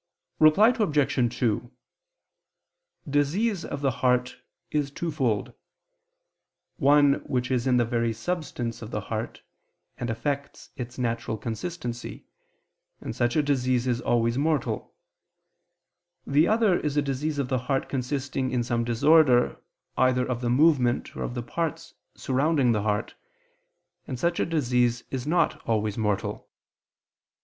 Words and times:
Reply 0.39 0.69
Obj. 0.69 1.37
2: 1.39 1.71
Disease 3.07 3.63
of 3.63 3.81
the 3.81 3.91
heart 4.01 4.37
is 4.71 4.89
twofold: 4.89 5.53
one 6.77 7.23
which 7.25 7.51
is 7.51 7.67
in 7.67 7.77
the 7.77 7.85
very 7.85 8.11
substance 8.11 8.81
of 8.81 8.89
the 8.89 8.99
heart, 9.01 9.43
and 9.99 10.09
affects 10.09 10.71
its 10.75 10.97
natural 10.97 11.37
consistency, 11.37 12.25
and 12.99 13.15
such 13.15 13.35
a 13.35 13.43
disease 13.43 13.85
is 13.85 14.01
always 14.01 14.39
mortal: 14.39 14.95
the 16.25 16.47
other 16.47 16.79
is 16.79 16.97
a 16.97 17.03
disease 17.03 17.37
of 17.37 17.49
the 17.49 17.59
heart 17.69 17.87
consisting 17.87 18.49
in 18.49 18.63
some 18.63 18.83
disorder 18.83 19.61
either 19.97 20.27
of 20.27 20.41
the 20.41 20.49
movement 20.49 21.15
or 21.15 21.21
of 21.21 21.35
the 21.35 21.43
parts 21.43 21.93
surrounding 22.15 22.71
the 22.71 22.81
heart, 22.81 23.13
and 24.07 24.17
such 24.17 24.39
a 24.39 24.47
disease 24.47 25.03
is 25.11 25.27
not 25.27 25.61
always 25.67 25.95
mortal. 25.95 26.49